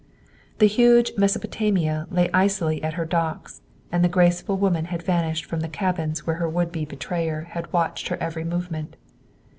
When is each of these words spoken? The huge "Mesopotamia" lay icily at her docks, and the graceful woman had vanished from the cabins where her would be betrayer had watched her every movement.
The 0.57 0.65
huge 0.65 1.11
"Mesopotamia" 1.15 2.07
lay 2.09 2.27
icily 2.33 2.81
at 2.83 2.95
her 2.95 3.05
docks, 3.05 3.61
and 3.91 4.03
the 4.03 4.09
graceful 4.09 4.57
woman 4.57 4.85
had 4.85 5.03
vanished 5.03 5.45
from 5.45 5.59
the 5.59 5.67
cabins 5.69 6.25
where 6.25 6.37
her 6.37 6.49
would 6.49 6.71
be 6.71 6.85
betrayer 6.85 7.41
had 7.51 7.71
watched 7.71 8.07
her 8.07 8.17
every 8.19 8.43
movement. 8.43 8.95